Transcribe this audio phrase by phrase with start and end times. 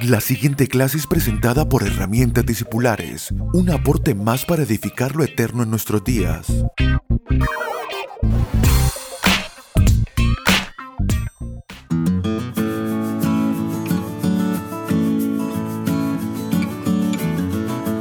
[0.00, 5.62] La siguiente clase es presentada por Herramientas Discipulares, un aporte más para edificar lo eterno
[5.62, 6.46] en nuestros días.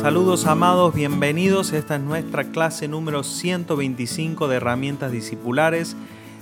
[0.00, 1.72] Saludos amados, bienvenidos.
[1.72, 5.96] Esta es nuestra clase número 125 de herramientas discipulares.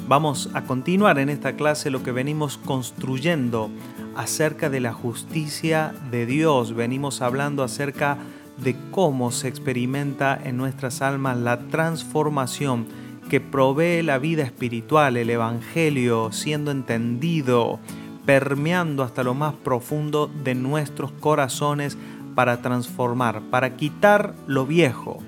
[0.08, 3.70] Vamos a continuar en esta clase lo que venimos construyendo
[4.16, 6.74] acerca de la justicia de Dios.
[6.74, 8.18] Venimos hablando acerca
[8.62, 12.86] de cómo se experimenta en nuestras almas la transformación
[13.28, 17.78] que provee la vida espiritual, el Evangelio siendo entendido,
[18.26, 21.96] permeando hasta lo más profundo de nuestros corazones
[22.34, 25.18] para transformar, para quitar lo viejo,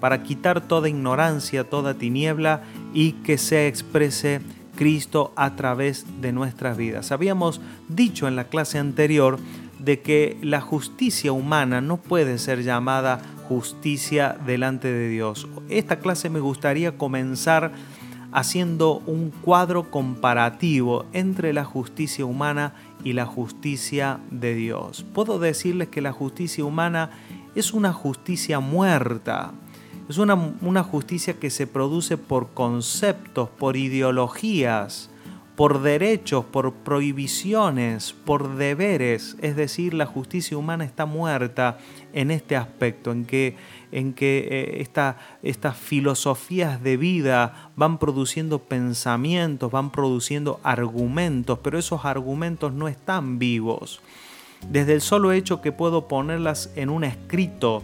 [0.00, 2.62] para quitar toda ignorancia, toda tiniebla
[2.94, 4.40] y que se exprese
[4.78, 7.10] Cristo a través de nuestras vidas.
[7.10, 9.40] Habíamos dicho en la clase anterior
[9.80, 15.48] de que la justicia humana no puede ser llamada justicia delante de Dios.
[15.68, 17.72] Esta clase me gustaría comenzar
[18.30, 25.04] haciendo un cuadro comparativo entre la justicia humana y la justicia de Dios.
[25.12, 27.10] Puedo decirles que la justicia humana
[27.56, 29.54] es una justicia muerta.
[30.08, 35.10] Es una, una justicia que se produce por conceptos, por ideologías,
[35.58, 39.36] por derechos, por prohibiciones, por deberes.
[39.42, 41.78] Es decir, la justicia humana está muerta
[42.12, 43.56] en este aspecto, en que,
[43.90, 44.88] en que eh,
[45.42, 53.40] estas filosofías de vida van produciendo pensamientos, van produciendo argumentos, pero esos argumentos no están
[53.40, 54.00] vivos.
[54.70, 57.82] Desde el solo hecho que puedo ponerlas en un escrito,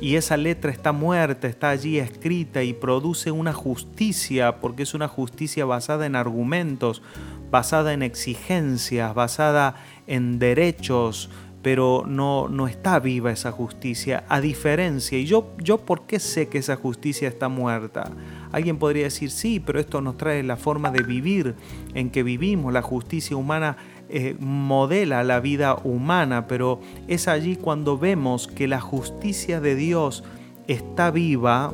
[0.00, 5.08] y esa letra está muerta, está allí escrita y produce una justicia, porque es una
[5.08, 7.02] justicia basada en argumentos,
[7.50, 9.74] basada en exigencias, basada
[10.06, 11.28] en derechos,
[11.62, 16.48] pero no, no está viva esa justicia, a diferencia, y yo, yo por qué sé
[16.48, 18.10] que esa justicia está muerta.
[18.52, 21.54] Alguien podría decir, sí, pero esto nos trae la forma de vivir
[21.94, 23.76] en que vivimos, la justicia humana
[24.12, 30.24] eh, modela la vida humana, pero es allí cuando vemos que la justicia de Dios
[30.66, 31.72] está viva,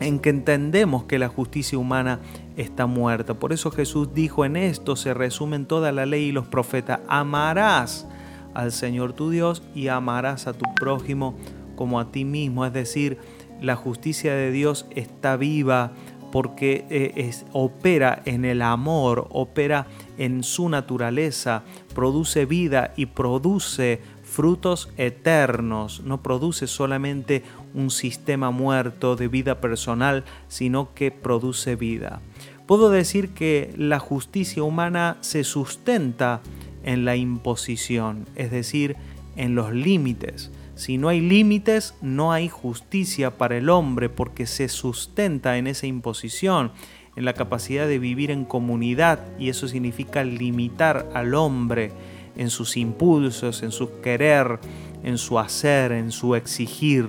[0.00, 2.20] en que entendemos que la justicia humana
[2.56, 3.34] está muerta.
[3.34, 8.06] Por eso Jesús dijo en esto se resumen toda la ley y los profetas, amarás
[8.54, 11.36] al Señor tu Dios y amarás a tu prójimo
[11.74, 12.64] como a ti mismo.
[12.66, 13.18] Es decir,
[13.60, 15.92] la justicia de Dios está viva
[16.30, 19.86] porque eh, opera en el amor, opera
[20.18, 21.62] en su naturaleza,
[21.94, 27.42] produce vida y produce frutos eternos, no produce solamente
[27.74, 32.20] un sistema muerto de vida personal, sino que produce vida.
[32.66, 36.42] Puedo decir que la justicia humana se sustenta
[36.84, 38.96] en la imposición, es decir,
[39.36, 40.50] en los límites.
[40.78, 45.88] Si no hay límites, no hay justicia para el hombre porque se sustenta en esa
[45.88, 46.70] imposición,
[47.16, 51.90] en la capacidad de vivir en comunidad y eso significa limitar al hombre
[52.36, 54.60] en sus impulsos, en su querer,
[55.02, 57.08] en su hacer, en su exigir.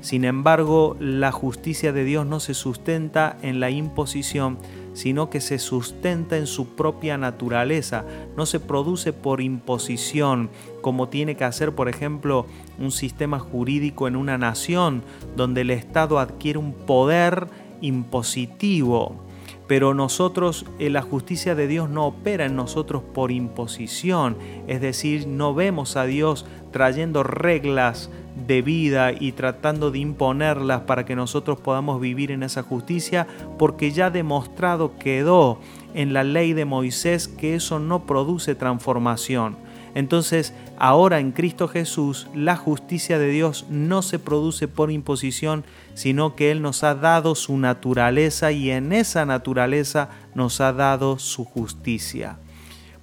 [0.00, 4.58] Sin embargo, la justicia de Dios no se sustenta en la imposición,
[4.98, 8.04] sino que se sustenta en su propia naturaleza,
[8.36, 10.50] no se produce por imposición,
[10.80, 12.46] como tiene que hacer, por ejemplo,
[12.80, 15.04] un sistema jurídico en una nación,
[15.36, 17.46] donde el Estado adquiere un poder
[17.80, 19.27] impositivo.
[19.68, 24.36] Pero nosotros, eh, la justicia de Dios no opera en nosotros por imposición,
[24.66, 28.10] es decir, no vemos a Dios trayendo reglas
[28.46, 33.26] de vida y tratando de imponerlas para que nosotros podamos vivir en esa justicia,
[33.58, 35.60] porque ya demostrado quedó
[35.94, 39.67] en la ley de Moisés que eso no produce transformación.
[39.94, 46.36] Entonces, ahora en Cristo Jesús, la justicia de Dios no se produce por imposición, sino
[46.36, 51.44] que Él nos ha dado su naturaleza y en esa naturaleza nos ha dado su
[51.44, 52.38] justicia.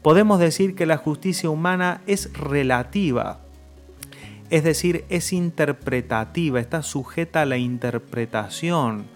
[0.01, 3.39] Podemos decir que la justicia humana es relativa,
[4.49, 9.07] es decir, es interpretativa, está sujeta a la interpretación.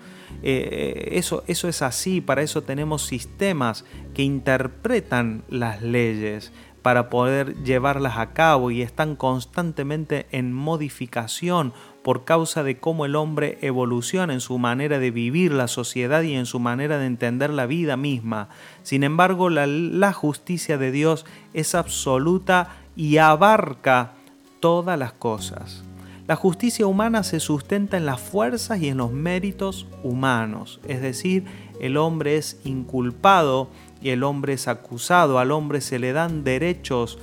[0.42, 7.56] Eh, eso, eso es así, para eso tenemos sistemas que interpretan las leyes para poder
[7.64, 11.74] llevarlas a cabo y están constantemente en modificación
[12.04, 16.34] por causa de cómo el hombre evoluciona en su manera de vivir la sociedad y
[16.34, 18.50] en su manera de entender la vida misma.
[18.84, 24.14] Sin embargo, la, justicia de Dios es absoluta y abarca
[24.60, 25.84] todas las cosas.
[26.28, 31.46] La justicia humana se sustenta en las fuerzas y en los méritos humanos, es decir,
[31.80, 33.70] el hombre es inculpado
[34.02, 37.20] y el hombre es acusado, al hombre se le dan derechos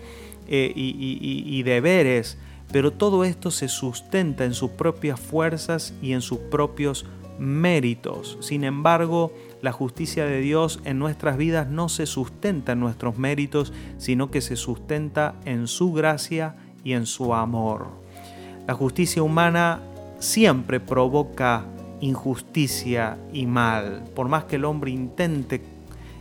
[0.49, 2.39] eh, y deberes,
[2.73, 7.07] pero todo esto se sustenta en sus propias fuerzas y en sus propios
[7.39, 8.39] méritos.
[8.41, 9.33] Sin embargo,
[9.63, 14.41] la justicia de Dios en nuestras vidas no se sustenta en nuestros méritos, sino que
[14.41, 17.89] se sustenta en su gracia y en su amor.
[18.67, 19.81] La justicia humana
[20.19, 21.67] siempre provoca
[22.01, 24.05] injusticia y mal.
[24.15, 25.63] Por más que el hombre intente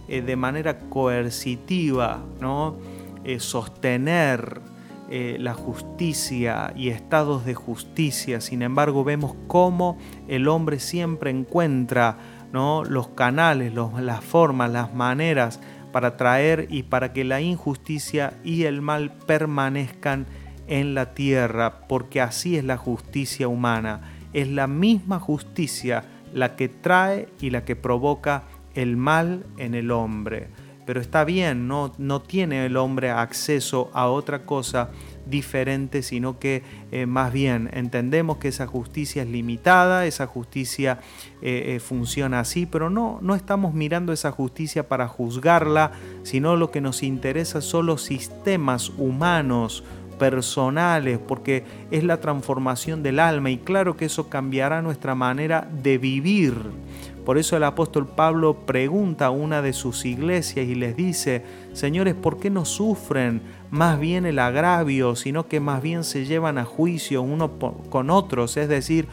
[0.07, 2.75] eh, de manera coercitiva ¿no?
[3.23, 4.61] Eh, sostener
[5.09, 9.97] eh, la justicia y estados de justicia, sin embargo vemos cómo
[10.27, 12.17] el hombre siempre encuentra
[12.51, 12.83] ¿no?
[12.83, 15.59] los canales, las formas, las maneras
[15.91, 20.25] para traer y para que la injusticia y el mal permanezcan
[20.67, 24.01] en la tierra, porque así es la justicia humana.
[24.33, 26.03] Es la misma justicia
[26.33, 28.43] la que trae y la que provoca
[28.75, 30.49] el mal en el hombre.
[30.85, 34.91] Pero está bien, no, no tiene el hombre acceso a otra cosa
[35.25, 36.61] diferente, sino que
[36.91, 40.99] eh, más bien entendemos que esa justicia es limitada, esa justicia
[41.41, 45.91] eh, eh, funciona así, pero no, no estamos mirando esa justicia para juzgarla,
[46.21, 49.83] sino lo que nos interesa son los sistemas humanos,
[50.19, 55.97] personales, porque es la transformación del alma y claro que eso cambiará nuestra manera de
[55.97, 56.55] vivir.
[57.25, 61.43] Por eso el apóstol Pablo pregunta a una de sus iglesias y les dice,
[61.73, 63.41] señores, ¿por qué no sufren
[63.71, 67.51] más bien el agravio, sino que más bien se llevan a juicio uno
[67.89, 68.57] con otros?
[68.57, 69.07] Es decir,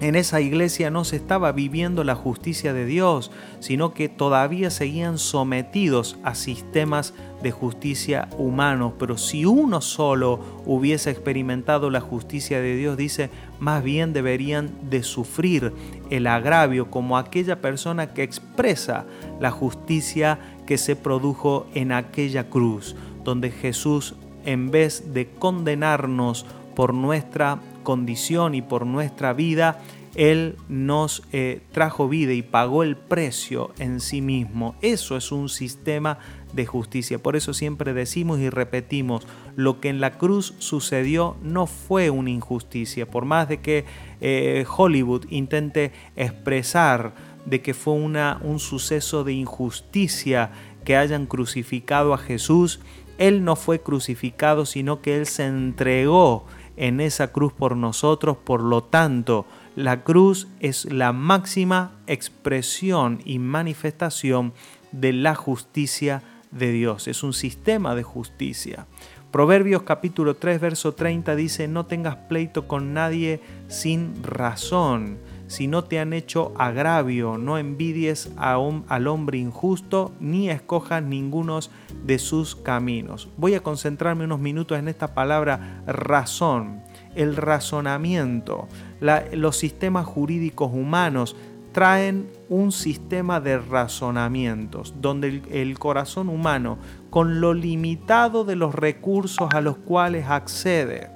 [0.00, 5.16] en esa iglesia no se estaba viviendo la justicia de Dios, sino que todavía seguían
[5.16, 8.92] sometidos a sistemas de justicia humanos.
[8.98, 15.02] Pero si uno solo hubiese experimentado la justicia de Dios, dice, más bien deberían de
[15.02, 15.72] sufrir
[16.10, 19.06] el agravio como aquella persona que expresa
[19.40, 24.14] la justicia que se produjo en aquella cruz, donde Jesús,
[24.44, 26.44] en vez de condenarnos
[26.74, 29.78] por nuestra condición y por nuestra vida,
[30.16, 34.74] Él nos eh, trajo vida y pagó el precio en sí mismo.
[34.82, 36.18] Eso es un sistema
[36.52, 37.22] de justicia.
[37.22, 39.24] Por eso siempre decimos y repetimos,
[39.54, 43.08] lo que en la cruz sucedió no fue una injusticia.
[43.08, 43.84] Por más de que
[44.20, 50.50] eh, Hollywood intente expresar de que fue una, un suceso de injusticia
[50.84, 52.80] que hayan crucificado a Jesús,
[53.18, 58.36] Él no fue crucificado, sino que Él se entregó en esa cruz por nosotros.
[58.36, 64.52] Por lo tanto, la cruz es la máxima expresión y manifestación
[64.92, 67.08] de la justicia de Dios.
[67.08, 68.86] Es un sistema de justicia.
[69.30, 75.18] Proverbios capítulo 3, verso 30 dice, no tengas pleito con nadie sin razón.
[75.48, 81.60] Si no te han hecho agravio, no envidies al hombre injusto, ni escojas ninguno
[82.04, 83.28] de sus caminos.
[83.36, 86.82] Voy a concentrarme unos minutos en esta palabra razón,
[87.14, 88.66] el razonamiento.
[89.00, 91.36] los sistemas jurídicos humanos
[91.76, 96.78] traen un sistema de razonamientos, donde el, corazón humano,
[97.10, 101.10] con lo limitado de los recursos a los cuales accede,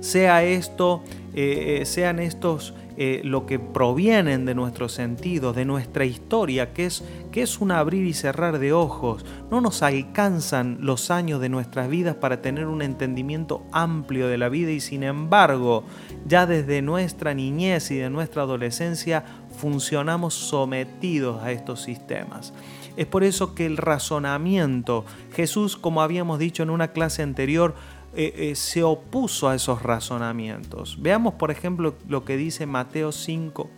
[0.00, 1.02] sea esto,
[1.34, 6.84] eh, eh, sean estos eh, lo que provienen de nuestros sentidos, de nuestra historia, que
[6.84, 7.02] es,
[7.32, 9.24] que es un abrir y cerrar de ojos.
[9.50, 14.50] No nos alcanzan los años de nuestras vidas para tener un entendimiento amplio de la
[14.50, 15.84] vida y sin embargo,
[16.26, 19.24] ya desde nuestra niñez y de nuestra adolescencia
[19.56, 22.52] funcionamos sometidos a estos sistemas.
[22.98, 27.74] Es por eso que el razonamiento, Jesús, como habíamos dicho en una clase anterior,
[28.14, 31.00] eh, eh, se opuso a esos razonamientos.
[31.00, 33.70] Veamos, por ejemplo, lo que dice Mateo 5,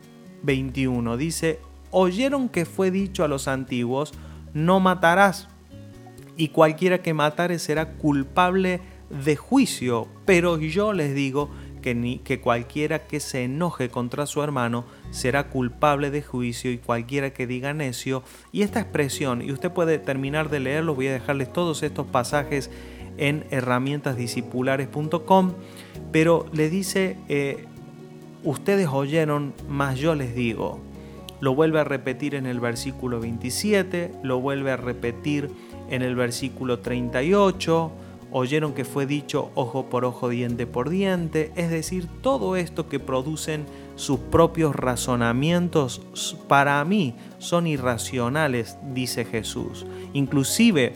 [0.42, 1.16] 21.
[1.16, 1.60] Dice,
[1.90, 4.12] oyeron que fue dicho a los antiguos,
[4.54, 5.48] no matarás,
[6.36, 11.50] y cualquiera que matare será culpable de juicio, pero yo les digo
[11.82, 16.78] que, ni, que cualquiera que se enoje contra su hermano será culpable de juicio y
[16.78, 18.22] cualquiera que diga necio.
[18.50, 22.70] Y esta expresión, y usted puede terminar de leerlo, voy a dejarles todos estos pasajes
[23.18, 25.52] en herramientasdiscipulares.com,
[26.10, 27.66] pero le dice, eh,
[28.44, 30.80] ustedes oyeron, más yo les digo.
[31.40, 35.50] Lo vuelve a repetir en el versículo 27, lo vuelve a repetir
[35.90, 37.90] en el versículo 38,
[38.30, 43.00] oyeron que fue dicho ojo por ojo, diente por diente, es decir, todo esto que
[43.00, 43.66] producen
[43.96, 46.00] sus propios razonamientos
[46.48, 49.84] para mí son irracionales, dice Jesús.
[50.14, 50.94] Inclusive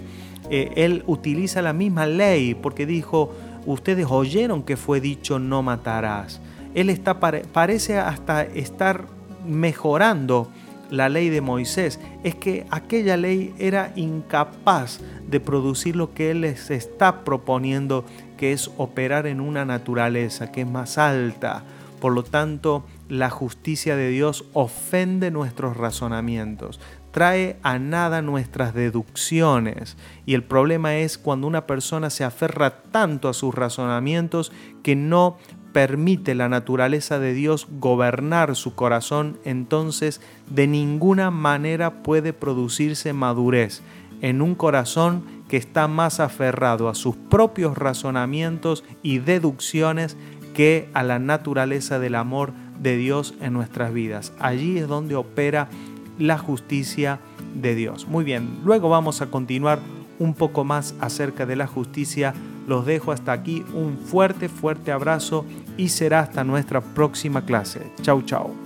[0.50, 3.35] eh, él utiliza la misma ley porque dijo,
[3.67, 6.41] ustedes oyeron que fue dicho no matarás.
[6.75, 9.07] Él está, parece hasta estar
[9.47, 10.50] mejorando
[10.91, 16.43] la ley de Moisés es que aquella ley era incapaz de producir lo que Él
[16.43, 18.05] les está proponiendo,
[18.37, 21.65] que es operar en una naturaleza que es más alta.
[22.00, 26.79] Por lo tanto, la justicia de Dios ofende nuestros razonamientos,
[27.17, 29.97] trae a nada nuestras deducciones.
[30.27, 35.39] Y el problema es cuando una persona se aferra tanto a sus razonamientos que no
[35.73, 40.21] permite la naturaleza de Dios gobernar su corazón, entonces
[40.51, 43.81] de ninguna manera puede producirse madurez
[44.21, 50.19] en un corazón que está más aferrado a sus propios razonamientos y deducciones
[50.53, 54.35] que a la naturaleza del amor de Dios en nuestras vidas.
[54.39, 55.71] Allí es donde opera
[56.19, 57.21] la justicia
[57.55, 58.07] de Dios.
[58.09, 59.79] Muy bien, luego vamos a continuar
[60.19, 62.35] un poco más acerca de la justicia.
[62.67, 63.65] Los dejo hasta aquí.
[63.75, 65.45] Un fuerte, fuerte abrazo
[65.77, 67.93] y será hasta nuestra próxima clase.
[68.03, 68.66] Chau, chau.